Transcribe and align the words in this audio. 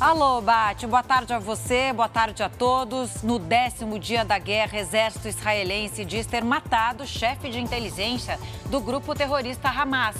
Alô, 0.00 0.40
Bate, 0.40 0.86
boa 0.86 1.02
tarde 1.02 1.32
a 1.32 1.40
você, 1.40 1.92
boa 1.92 2.08
tarde 2.08 2.40
a 2.40 2.48
todos. 2.48 3.24
No 3.24 3.36
décimo 3.36 3.98
dia 3.98 4.24
da 4.24 4.38
guerra, 4.38 4.78
exército 4.78 5.26
israelense 5.26 6.04
diz 6.04 6.24
ter 6.24 6.44
matado 6.44 7.02
o 7.02 7.06
chefe 7.06 7.50
de 7.50 7.58
inteligência 7.58 8.38
do 8.70 8.80
grupo 8.80 9.12
terrorista 9.12 9.68
Hamas. 9.68 10.14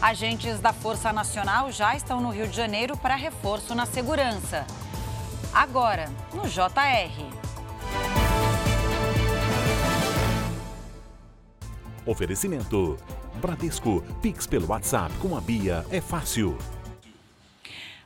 Agentes 0.00 0.60
da 0.60 0.72
Força 0.72 1.12
Nacional 1.12 1.72
já 1.72 1.96
estão 1.96 2.20
no 2.20 2.30
Rio 2.30 2.46
de 2.46 2.56
Janeiro 2.56 2.96
para 2.96 3.16
reforço 3.16 3.74
na 3.74 3.84
segurança. 3.84 4.64
Agora, 5.52 6.08
no 6.32 6.42
JR. 6.48 7.26
Oferecimento. 12.06 12.96
Bradesco, 13.40 14.02
Pix 14.22 14.46
pelo 14.46 14.68
WhatsApp 14.68 15.12
com 15.16 15.36
a 15.36 15.40
Bia 15.40 15.84
é 15.90 16.00
fácil. 16.00 16.56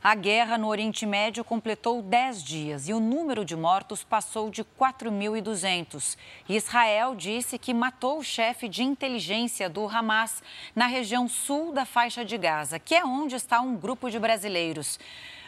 A 0.03 0.15
guerra 0.15 0.57
no 0.57 0.69
Oriente 0.69 1.05
Médio 1.05 1.45
completou 1.45 2.01
10 2.01 2.43
dias 2.43 2.89
e 2.89 2.95
o 2.95 2.99
número 2.99 3.45
de 3.45 3.55
mortos 3.55 4.03
passou 4.03 4.49
de 4.49 4.65
4.200. 4.65 6.17
Israel 6.49 7.15
disse 7.15 7.59
que 7.59 7.75
matou 7.75 8.19
o 8.19 8.25
chefe 8.25 8.67
de 8.67 8.83
inteligência 8.83 9.69
do 9.69 9.87
Hamas 9.87 10.43
na 10.75 10.87
região 10.87 11.29
sul 11.29 11.71
da 11.71 11.85
faixa 11.85 12.25
de 12.25 12.39
Gaza, 12.39 12.79
que 12.79 12.95
é 12.95 13.05
onde 13.05 13.35
está 13.35 13.61
um 13.61 13.77
grupo 13.77 14.11
de 14.11 14.19
brasileiros. 14.19 14.99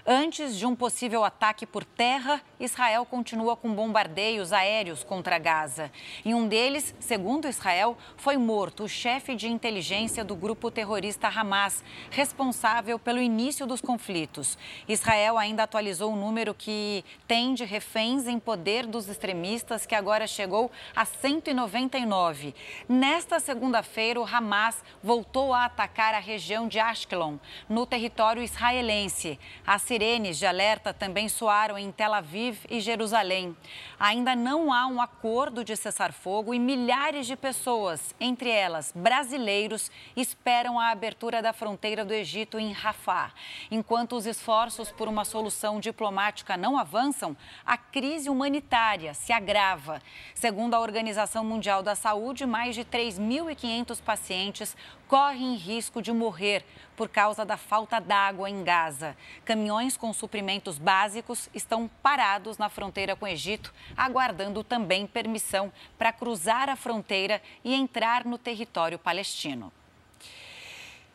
Antes 0.05 0.57
de 0.59 0.67
um 0.67 0.75
possível 0.75 1.23
ataque 1.23 1.65
por 1.65 1.85
terra, 1.85 2.43
Israel 2.59 3.07
continua 3.07 3.55
com 3.55 3.73
bombardeios 3.73 4.53
aéreos 4.53 5.05
contra 5.05 5.39
Gaza. 5.39 5.93
Em 6.25 6.35
um 6.35 6.49
deles, 6.49 6.93
segundo 6.99 7.47
Israel, 7.47 7.97
foi 8.17 8.37
morto 8.37 8.83
o 8.83 8.89
chefe 8.89 9.37
de 9.37 9.47
inteligência 9.47 10.25
do 10.25 10.35
grupo 10.35 10.73
terrorista 10.73 11.29
Hamas, 11.29 11.85
responsável 12.11 12.99
pelo 12.99 13.21
início 13.21 13.65
dos 13.65 13.81
conflitos. 13.81 14.59
Israel 14.89 15.39
ainda 15.39 15.63
atualizou 15.63 16.13
o 16.13 16.17
número 16.17 16.53
que 16.53 17.05
tem 17.29 17.55
de 17.55 17.65
reféns 17.65 18.27
em 18.27 18.41
poder 18.41 18.89
dos 18.89 19.09
extremistas, 19.09 19.87
que 19.87 19.95
agora 19.95 20.27
chegou 20.27 20.69
a 20.97 21.05
199. 21.05 22.57
Nesta 22.89 23.39
segunda-feira, 23.39 24.21
o 24.21 24.27
Hamas 24.27 24.83
voltou 25.01 25.55
a 25.55 25.67
atacar 25.67 26.13
a 26.13 26.19
região 26.19 26.67
de 26.67 26.81
Ashkelon, 26.81 27.37
no 27.69 27.87
território 27.87 28.43
israelense. 28.43 29.39
A 29.65 29.79
sirenes 29.93 30.39
de 30.39 30.47
alerta 30.47 30.95
também 30.95 31.29
soaram 31.29 31.77
em 31.77 31.93
Tel 31.93 32.15
Aviv 32.15 32.65
e 32.71 32.81
Jerusalém. 32.81 33.55
Ainda 34.01 34.35
não 34.35 34.73
há 34.73 34.87
um 34.87 35.03
acordo 35.03 35.63
de 35.63 35.77
cessar-fogo 35.77 36.55
e 36.55 36.59
milhares 36.59 37.27
de 37.27 37.37
pessoas, 37.37 38.15
entre 38.19 38.49
elas 38.49 38.91
brasileiros, 38.97 39.91
esperam 40.17 40.81
a 40.81 40.89
abertura 40.89 41.43
da 41.43 41.53
fronteira 41.53 42.07
do 42.07 42.15
Egito 42.15 42.59
em 42.59 42.73
Rafah. 42.73 43.35
Enquanto 43.71 44.17
os 44.17 44.25
esforços 44.25 44.91
por 44.91 45.09
uma 45.09 45.27
solução 45.27 45.79
diplomática 45.79 46.57
não 46.57 46.79
avançam, 46.79 47.37
a 47.63 47.77
crise 47.77 48.31
humanitária 48.31 49.13
se 49.13 49.31
agrava. 49.31 50.01
Segundo 50.35 50.73
a 50.73 50.81
Organização 50.81 51.45
Mundial 51.45 51.83
da 51.83 51.95
Saúde, 51.95 52.47
mais 52.47 52.75
de 52.75 52.83
3.500 52.83 54.01
pacientes 54.01 54.75
correm 55.07 55.57
risco 55.57 56.01
de 56.01 56.11
morrer 56.11 56.65
por 56.97 57.09
causa 57.09 57.45
da 57.45 57.57
falta 57.57 58.01
d'água 58.01 58.49
em 58.49 58.63
Gaza. 58.63 59.17
Caminhões 59.45 59.82
com 59.97 60.13
suprimentos 60.13 60.79
básicos 60.79 61.49
estão 61.53 61.91
parados 62.03 62.59
na 62.59 62.69
fronteira 62.69 63.17
com 63.17 63.25
o 63.25 63.29
Egito, 63.29 63.75
aguardando 63.97 64.63
também 64.63 65.07
permissão 65.07 65.73
para 65.99 66.13
cruzar 66.13 66.69
a 66.69 66.77
fronteira 66.77 67.43
e 67.65 67.75
entrar 67.75 68.25
no 68.25 68.39
território 68.39 68.99
palestino. 68.99 69.73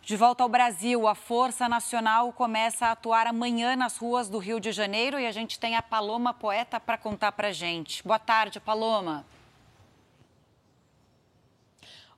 De 0.03 0.15
volta 0.15 0.43
ao 0.43 0.49
Brasil, 0.49 1.07
a 1.07 1.15
Força 1.15 1.67
Nacional 1.67 2.31
começa 2.33 2.87
a 2.87 2.91
atuar 2.91 3.27
amanhã 3.27 3.75
nas 3.75 3.97
ruas 3.97 4.29
do 4.29 4.37
Rio 4.37 4.59
de 4.59 4.71
Janeiro 4.71 5.19
e 5.19 5.25
a 5.25 5.31
gente 5.31 5.59
tem 5.59 5.75
a 5.75 5.81
Paloma 5.81 6.33
Poeta 6.33 6.79
para 6.79 6.97
contar 6.97 7.31
para 7.31 7.51
gente. 7.51 8.01
Boa 8.03 8.19
tarde, 8.19 8.59
Paloma. 8.59 9.25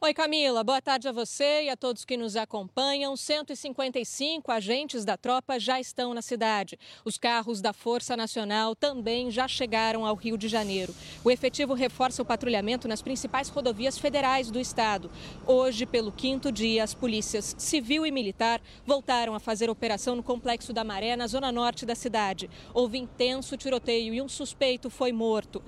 Oi, 0.01 0.13
Camila. 0.13 0.63
Boa 0.63 0.81
tarde 0.81 1.09
a 1.09 1.11
você 1.11 1.63
e 1.63 1.69
a 1.69 1.75
todos 1.75 2.05
que 2.05 2.15
nos 2.15 2.37
acompanham. 2.37 3.17
155 3.17 4.49
agentes 4.49 5.03
da 5.03 5.17
tropa 5.17 5.59
já 5.59 5.77
estão 5.77 6.13
na 6.13 6.21
cidade. 6.21 6.79
Os 7.03 7.17
carros 7.17 7.59
da 7.59 7.73
Força 7.73 8.15
Nacional 8.15 8.73
também 8.77 9.29
já 9.29 9.45
chegaram 9.45 10.05
ao 10.05 10.15
Rio 10.15 10.37
de 10.37 10.47
Janeiro. 10.47 10.95
O 11.21 11.29
efetivo 11.29 11.73
reforça 11.73 12.21
o 12.21 12.25
patrulhamento 12.25 12.87
nas 12.87 13.01
principais 13.01 13.49
rodovias 13.49 13.97
federais 13.97 14.49
do 14.49 14.57
estado. 14.57 15.11
Hoje, 15.45 15.85
pelo 15.85 16.13
quinto 16.13 16.49
dia, 16.49 16.81
as 16.81 16.93
polícias 16.93 17.53
civil 17.57 18.05
e 18.05 18.11
militar 18.11 18.61
voltaram 18.85 19.35
a 19.35 19.39
fazer 19.39 19.69
operação 19.69 20.15
no 20.15 20.23
Complexo 20.23 20.71
da 20.71 20.85
Maré, 20.85 21.17
na 21.17 21.27
zona 21.27 21.51
norte 21.51 21.85
da 21.85 21.93
cidade. 21.93 22.49
Houve 22.73 22.97
intenso 22.97 23.57
tiroteio 23.57 24.13
e 24.13 24.21
um 24.21 24.29
suspeito 24.29 24.89
foi 24.89 25.11
morto. 25.11 25.61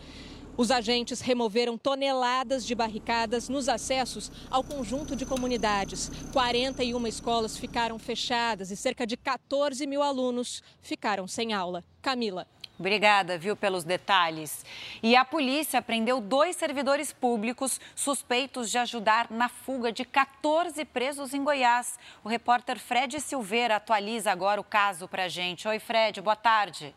Os 0.61 0.69
agentes 0.69 1.21
removeram 1.21 1.75
toneladas 1.75 2.63
de 2.63 2.75
barricadas 2.75 3.49
nos 3.49 3.67
acessos 3.67 4.31
ao 4.47 4.63
conjunto 4.63 5.15
de 5.15 5.25
comunidades. 5.25 6.11
41 6.31 7.07
escolas 7.07 7.57
ficaram 7.57 7.97
fechadas 7.97 8.69
e 8.69 8.77
cerca 8.77 9.07
de 9.07 9.17
14 9.17 9.87
mil 9.87 10.03
alunos 10.03 10.61
ficaram 10.79 11.27
sem 11.27 11.51
aula. 11.51 11.83
Camila. 11.99 12.45
Obrigada, 12.77 13.39
viu, 13.39 13.55
pelos 13.55 13.83
detalhes. 13.83 14.63
E 15.01 15.15
a 15.15 15.25
polícia 15.25 15.81
prendeu 15.81 16.21
dois 16.21 16.55
servidores 16.57 17.11
públicos 17.11 17.81
suspeitos 17.95 18.69
de 18.69 18.77
ajudar 18.77 19.31
na 19.31 19.49
fuga 19.49 19.91
de 19.91 20.05
14 20.05 20.85
presos 20.85 21.33
em 21.33 21.43
Goiás. 21.43 21.97
O 22.23 22.29
repórter 22.29 22.77
Fred 22.77 23.19
Silveira 23.19 23.77
atualiza 23.77 24.31
agora 24.31 24.61
o 24.61 24.63
caso 24.63 25.07
para 25.07 25.23
a 25.23 25.27
gente. 25.27 25.67
Oi, 25.67 25.79
Fred, 25.79 26.21
boa 26.21 26.35
tarde. 26.35 26.93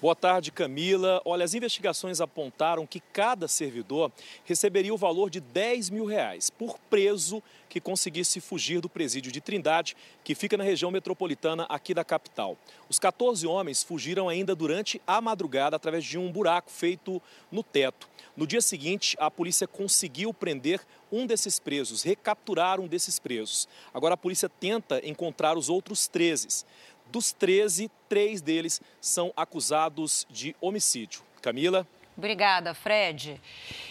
Boa 0.00 0.16
tarde, 0.16 0.50
Camila. 0.50 1.20
Olha, 1.26 1.44
as 1.44 1.52
investigações 1.52 2.22
apontaram 2.22 2.86
que 2.86 3.00
cada 3.00 3.46
servidor 3.46 4.10
receberia 4.46 4.94
o 4.94 4.96
valor 4.96 5.28
de 5.28 5.40
10 5.40 5.90
mil 5.90 6.06
reais 6.06 6.48
por 6.48 6.78
preso 6.88 7.42
que 7.68 7.82
conseguisse 7.82 8.40
fugir 8.40 8.80
do 8.80 8.88
presídio 8.88 9.30
de 9.30 9.42
Trindade, 9.42 9.94
que 10.24 10.34
fica 10.34 10.56
na 10.56 10.64
região 10.64 10.90
metropolitana 10.90 11.66
aqui 11.68 11.92
da 11.92 12.02
capital. 12.02 12.56
Os 12.88 12.98
14 12.98 13.46
homens 13.46 13.82
fugiram 13.82 14.26
ainda 14.26 14.54
durante 14.54 15.02
a 15.06 15.20
madrugada 15.20 15.76
através 15.76 16.02
de 16.02 16.16
um 16.16 16.32
buraco 16.32 16.70
feito 16.70 17.20
no 17.52 17.62
teto. 17.62 18.08
No 18.34 18.46
dia 18.46 18.62
seguinte, 18.62 19.14
a 19.20 19.30
polícia 19.30 19.68
conseguiu 19.68 20.32
prender 20.32 20.80
um 21.12 21.26
desses 21.26 21.58
presos, 21.58 22.02
recapturar 22.02 22.80
um 22.80 22.88
desses 22.88 23.18
presos. 23.18 23.68
Agora 23.92 24.14
a 24.14 24.16
polícia 24.16 24.48
tenta 24.48 25.06
encontrar 25.06 25.58
os 25.58 25.68
outros 25.68 26.08
13. 26.08 26.64
Dos 27.10 27.32
13, 27.32 27.90
três 28.08 28.40
deles 28.40 28.80
são 29.00 29.32
acusados 29.36 30.26
de 30.30 30.54
homicídio. 30.60 31.22
Camila? 31.42 31.86
Obrigada, 32.16 32.74
Fred. 32.74 33.40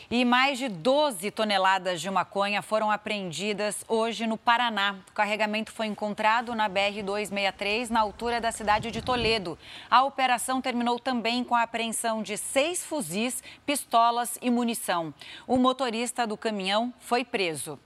E 0.09 0.24
mais 0.24 0.57
de 0.57 0.69
12 0.69 1.31
toneladas 1.31 2.00
de 2.00 2.09
maconha 2.09 2.62
foram 2.62 2.90
apreendidas 2.90 3.84
hoje 3.88 4.25
no 4.25 4.38
Paraná. 4.38 4.96
O 5.09 5.12
carregamento 5.13 5.72
foi 5.72 5.88
encontrado 5.88 6.56
na 6.56 6.69
BR-263, 6.69 7.90
na 7.90 8.00
altura 8.00 8.40
da 8.40 8.52
cidade 8.52 8.91
de 8.91 9.02
Toledo. 9.02 9.58
A 9.90 10.03
operação 10.03 10.62
terminou 10.62 11.00
também 11.00 11.44
com 11.44 11.56
a 11.56 11.63
apreensão 11.63 12.24
de 12.24 12.38
seis 12.38 12.85
fuzis, 12.85 13.44
pistolas 13.66 14.38
e 14.41 14.50
munição. 14.50 15.13
O 15.46 15.58
motorista 15.58 16.25
do 16.25 16.38
caminhão 16.38 16.94
foi 17.00 17.25
preso. 17.25 17.79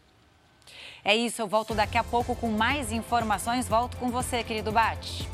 É 1.03 1.16
isso, 1.16 1.41
eu 1.41 1.47
volto 1.47 1.74
daqui 1.74 1.97
a 1.97 2.03
pouco 2.03 2.35
com 2.35 2.50
mais 2.50 2.91
informações. 2.91 3.68
Volto 3.68 3.97
com 3.97 4.09
você, 4.09 4.44
querido 4.44 4.72
Bate. 4.72 5.34